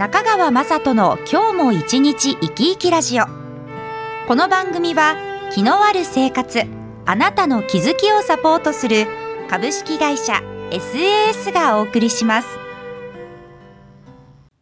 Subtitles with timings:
[0.00, 3.26] 中川雅人の今日も一日生き生きラジオ。
[4.26, 5.14] この番組は
[5.52, 6.62] 気のある生活
[7.04, 9.06] あなたの気づきをサポートする
[9.50, 10.40] 株式会社
[10.70, 12.48] SAS がお送りします。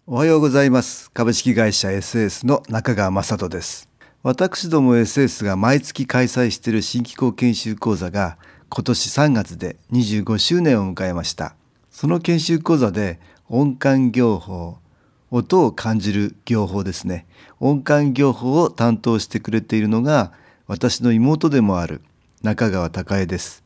[0.08, 1.08] おはようございます。
[1.12, 3.88] 株式会社 SAS の中川雅人です。
[4.24, 8.38] 私ども SAS が毎月開催している新機構研修講座が
[8.70, 11.54] 今年3月で25周年を迎えました。
[11.92, 14.78] その研修講座で音感業法
[15.30, 17.26] 音を感じる業法ですね。
[17.60, 20.32] 音感業法を担当してくれているのが
[20.66, 22.02] 私の妹でもある
[22.42, 23.64] 中川孝恵です。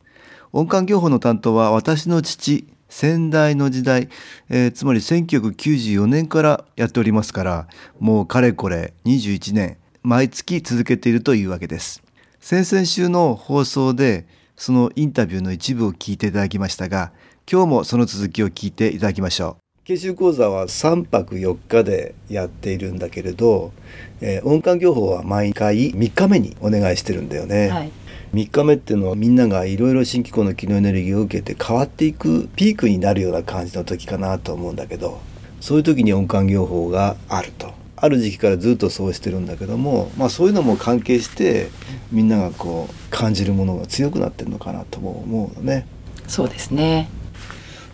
[0.51, 4.09] 音感業法の担当は私の父先代の時代、
[4.49, 7.67] えー、つまり1994年からやっておりますから
[7.99, 12.03] もうかれこれ21年毎月続けているというわけです。
[12.39, 14.27] 先々週の放送で
[14.57, 17.11] そのインタビューの一部を聞いていただきましたが
[17.49, 19.62] 今日もその続きを聞いていただきましょう。
[19.85, 23.73] 研修講座は3泊4日でやっているんだけれど、
[24.21, 27.69] えー、音感業法は毎回3日目にお願いしてるんだよね。
[27.69, 27.91] はい
[28.33, 35.21] 3日目っていうのはみんながいろいろ新機構の機能エネルギーを受けて変わっていくピークになるような感じの時かなと思うんだけど
[35.61, 41.69] そういう時に音感業法があるとある時期からずっとそうしてるんだけども、まあ、そういうのも関係して
[42.11, 45.85] みんながこう感じるものが強くなってるのかなとも思うのね。
[46.27, 47.07] そうですね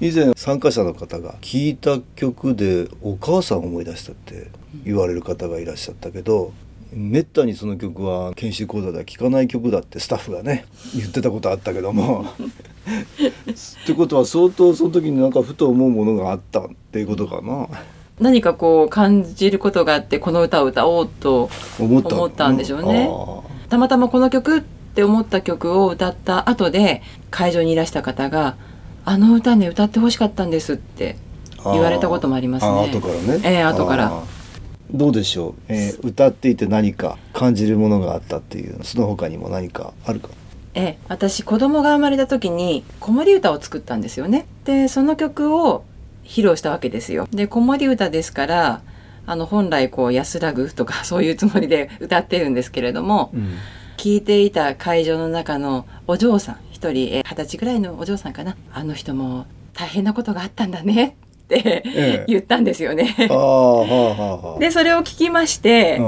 [0.01, 4.49] 以前参加者の方が聴いた曲でお母さんを思い出したって
[4.85, 6.53] 言われる方がいらっしゃったけど
[6.93, 10.65] めったにその曲は研修講座では聴かない曲だってスタッフがね
[10.95, 17.67] 言ってたことあったけどもってことは相当その時になんかふと思うものがあったっていうことかな。
[18.19, 21.49] 何かこう感じることがあってこの歌を歌おうと
[21.79, 23.09] 思ったんでしょうね。
[23.69, 28.57] たまたまこの曲って思った曲を歌った後で会場にいらした方が
[29.09, 31.15] あの歌ね歌ってほしかったんですって
[31.63, 32.91] 言われたこともありますね。
[32.91, 33.41] 後からね。
[33.43, 34.23] ええー、後から。
[34.91, 40.29] どうでしょう、えー、歌っていて何か感じるものがあったっていうその他にも何かあるか？
[40.75, 44.45] ええ、私子供が生まれた時に子守歌を作ったんですよね。
[44.65, 45.85] でその曲を
[46.23, 47.27] 披露したわけですよ。
[47.31, 48.81] で子守歌ですから
[49.25, 53.55] あの本来こう安らぐとか そういうつもりで歌ってるんですけれども、うん、
[53.97, 58.55] 聞いていた会場の中のお嬢さん一人二十歳ぐらいのお嬢さんかな。
[58.71, 61.17] あの人も大変なことがあったんだね。
[61.43, 63.15] って言ったんですよね。
[63.17, 65.99] でそれを聞きまして、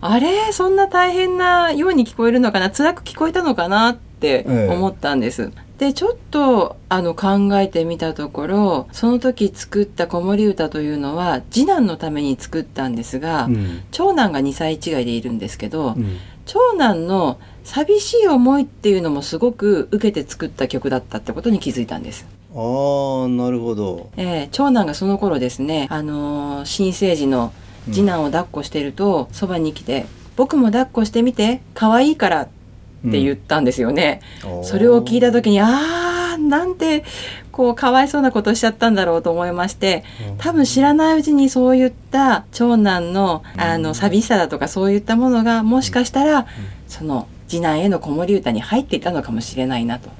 [0.00, 0.52] あれ？
[0.52, 2.70] そんな大変なように聞こえるのかな？
[2.70, 3.90] 辛く聞こえたのかな？
[3.90, 5.52] って思ったんです。
[5.76, 16.16] でちょっとあの考えてみたところその時作った子守歌というのは次男のために作ったんですが、うん、長男が2歳違いでいるんですけど、うん、
[16.46, 22.24] 長男の寂しい思いっていうのもすごく受けて作った曲だったってことに気づいたんです。
[22.54, 27.52] ああなるほど、えー、長男がその頃ですね、あのー、新生児の
[27.92, 30.06] 次男を抱っこしてると、そばに来て
[30.36, 32.48] 「僕も抱っこしてみて可愛いから」っ
[33.10, 34.20] て言ったんですよね。
[34.46, 37.04] うん、それを聞いた時にああなんて
[37.50, 40.04] こうかわいそうなことしちゃったんだろうと思いまして
[40.38, 46.46] 多分知らないうちにそういった長男のあの寂しさだとかそういったものがもしかしたら
[46.86, 50.10] その次男への子守歌に入っていたのかもしれないなと。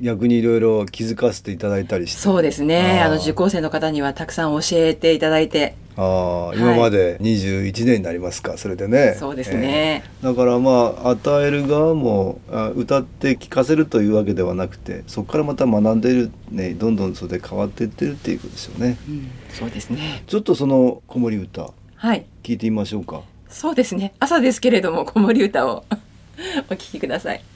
[0.00, 2.20] 逆にいろいろ気づかせていただいたりして。
[2.20, 3.00] そうですね。
[3.00, 5.74] あの受講生の方にはたくさん教えていただいて。
[5.98, 9.16] あ今まで21年になりますか、それでね。
[9.18, 20.22] そうですね、えー、だからまあ与える側もあ歌って聴かせるというわけではなくてそこからまた学んでいるねどんどんそれで変わっていってるっていうことですよね、うん、そうですね。
[20.26, 22.26] ちょっとその子守歌はい。
[22.42, 23.22] 聞いてみましょうか。
[23.48, 24.12] そうですね。
[24.18, 25.84] 朝ですけれども子守歌を
[26.68, 27.55] お聴きください。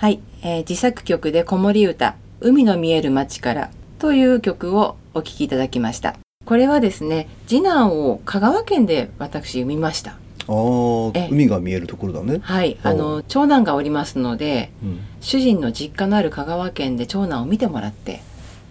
[0.00, 6.16] はい、えー自作曲で子守歌海の見える街からという曲をお聴きいただきました。
[6.46, 10.12] これはですね次男を香川県で私産みました。
[10.48, 12.38] あ海が見えるところだね。
[12.40, 15.00] はいあの長男がおりますのでうん。
[15.20, 18.22] 主人の実家のある香川県で長男を見てもらって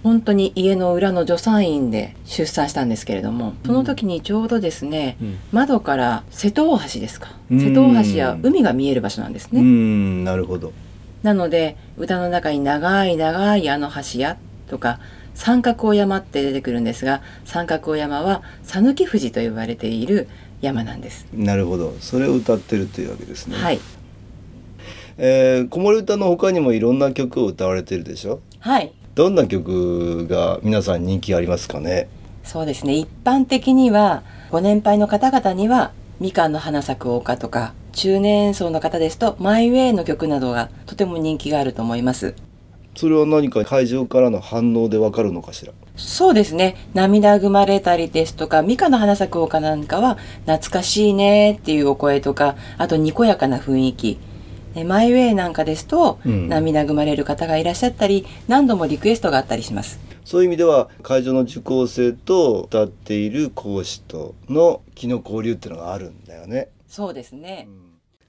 [0.01, 5.37] 本当に家の裏の助産院で出産したんですけれどもその時にちょうどですね、うん。
[5.51, 7.35] 窓から瀬戸大橋ですか。
[7.51, 7.59] うん。
[7.59, 10.73] 瀬戸大橋や海が見える場所なんですうね、んなるほど。
[11.23, 14.37] なので歌の中に長い長いあの橋や
[14.69, 14.99] とか
[15.35, 20.27] 三角尾山って出てくるんですが三角尾山は讃岐富士と呼ばれている
[20.61, 21.25] 山なんです。
[21.33, 21.93] なるほど。
[22.01, 23.55] それを歌ってるというわけですね。
[23.55, 23.79] はい、
[25.17, 28.41] えー子守歌の他にもいろんな曲を歌われてるでしょ？
[28.59, 32.09] はい、どんな曲が皆さん人気ありますかね？
[32.43, 42.33] そうですね一般的にはご年配の方々にはみかんの花咲く丘とか中年層の方ですとマイウェイの曲などがとても人気があると思います。
[42.95, 45.73] それは何か会場からの反応でわかるのかしら？
[45.97, 46.77] そうですね。
[46.93, 50.15] 涙ぐまれたりですとか、ミカの花咲く丘なんかは、
[50.45, 54.17] 懐かしいねっていうお声とか、あとにこやかな雰囲気。
[54.75, 59.99] でマイウェイなんかですと、うん涙ぐまれる方がいらっしゃったり、何度もリクエストがあったりします。
[60.23, 66.69] そういう意味では会場の受講生と歌っている講師との気の交流っていうのがあるんだよね。
[66.87, 67.67] そうですね。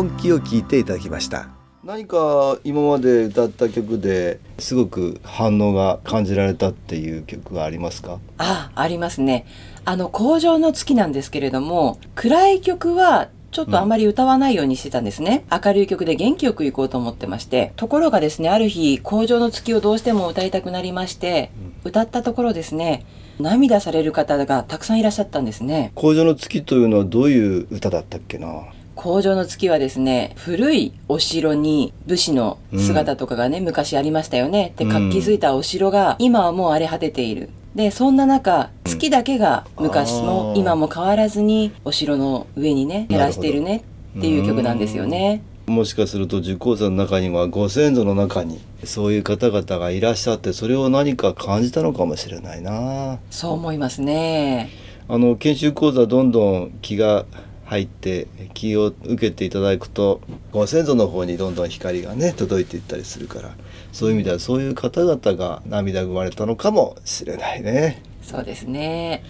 [0.00, 1.50] 音気を聞いていただきました
[1.84, 9.46] 何か今まで歌った曲ですごく反応が感じられたっていう曲がありますかあ、ありますね。
[9.84, 15.44] あの、工場の月なんですけれども、暗い曲は、ちょっとあまり歌わないようにしてたんですね。
[15.50, 17.72] 明るい曲で元気よく行こうと思ってまして。
[17.76, 21.50] ところがですね、ある日、工場の月をどうしても歌いたくなりまして、
[21.84, 23.04] 歌ったところですね、
[23.38, 25.92] 涙される方がたくさんいらっしゃったんですね。
[25.94, 28.64] 工場の月というのはどういう歌だったっけな
[29.00, 34.74] 工場の月はですね、古いお城に武士の姿とかがね、昔ありましたよね。
[34.76, 37.48] で、うん活気づいたお城が今はもう荒れ果てている。
[37.74, 43.84] で、そんな中、月だけが昔も今も変わらずにお城の上にね、照らしているね
[44.18, 45.42] っていう曲なんですよね。
[45.66, 53.18] もしかすると受講者の中にはご先祖の中にそういう方々がいらっしゃってそれを何か感じたのかもしれないな。
[53.30, 54.68] そう思いますね。
[55.08, 57.24] あの研修講座どんどん気が
[57.70, 63.50] 入って気を受けていただくとご先祖の方にどんどん光がね届いていったりするから
[63.92, 68.02] そういう意味ではそういう方々が涙ぐまれたのかもしれないね。
[68.22, 69.22] そうですね。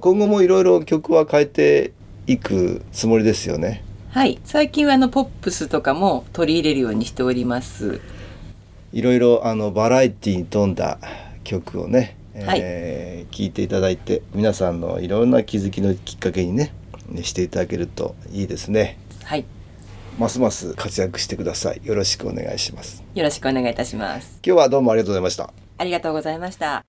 [0.00, 1.92] 今後もいろいろ曲は変えて
[2.26, 3.82] いくつもりですよね。
[4.10, 4.38] はい。
[4.44, 8.02] 最近はあのポップスとかも取り入れるようにしております。
[8.92, 10.98] いろいろあのバラエティに富んだ
[11.42, 16.72] 曲をね、えー聞いていただいて皆さんのいろんな気づきのきっかけにね
[17.22, 18.98] していただけるといいですね。
[19.24, 19.44] はい。
[20.18, 21.80] ますます活躍してください。
[21.84, 23.02] よろしくお願いします。
[23.14, 24.40] よろしくお願いいたします。
[24.44, 25.52] 今日はどうもありがとうございました。
[25.78, 26.84] ありがとうございました。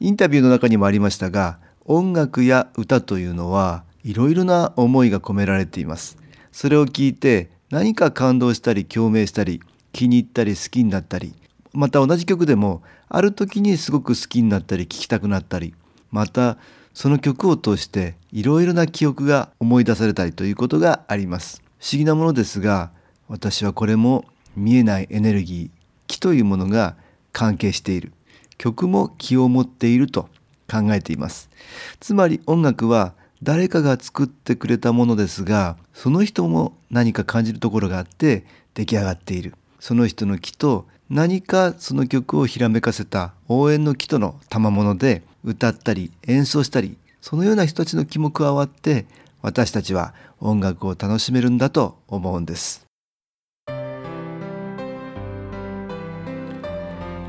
[0.00, 6.18] インタビューの中にもありましたが音楽や歌というのはいろいろな思いが込められています。
[6.50, 9.62] それを聞いて何か感動したり共鳴したり
[9.92, 11.34] 気に入ったり好きになったり
[11.72, 15.74] また同じ曲でもある時にすごく好きになったり聴きたくなったり
[16.10, 16.58] また
[16.94, 21.62] その曲を通していろいろな記憶が思い出されたりということがあります。
[21.78, 22.90] 不思議なものですが
[23.28, 24.24] 私はこれも
[24.56, 26.96] 見えないエネルギー気というものが
[27.32, 28.12] 関係している。
[28.58, 30.28] 曲も気を持っていると
[30.70, 31.48] 考えています。
[31.98, 38.44] つまり音楽は誰かが作ってくれたものですがその人も何か感じるところがあって
[38.74, 39.54] 出来上がっている。
[39.80, 49.06] その人の気と何かその曲をひらめかせた応援の気との賜物で歌ったり演奏したりそのような人たちの気も加わって
[49.40, 52.86] 私たちは音楽を楽しめるんだと思うんです。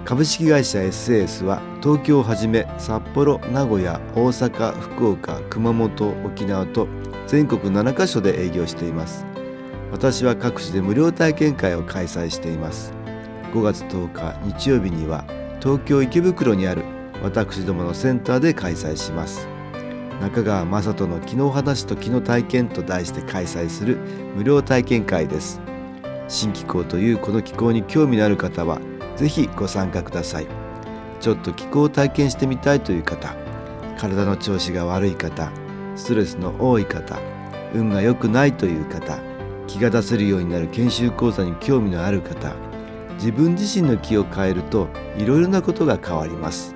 [0.05, 6.88] 株式会社 SAS は東京をはじめ札幌名古屋大阪福岡熊本沖縄と
[7.25, 9.25] 全国7カ所で営業しています。
[9.91, 12.93] 私は各地で無料体験会を開催しています。
[13.53, 15.24] 5月10日日曜日には
[15.62, 16.84] 東京池袋にある
[17.24, 19.48] 私どものセンターで開催します。
[20.22, 23.98] 中川雅人の気の話と気の体験と題して開催する
[24.36, 25.62] 無料体験会です。
[26.27, 28.80] 新気候というこの気候に興味のある方は
[29.15, 30.48] ぜひご参加ください。
[31.24, 33.34] ちょっと気候を体験してみたいという方
[33.98, 35.50] 体の調子が悪い方
[35.96, 37.18] ストレスの多い方
[37.74, 39.18] 運が良くないという方
[39.65, 42.53] 気が出せるようになる研修講座に興味のある方
[43.13, 46.75] 自分自身の気を変えるといろいろなことが変わります。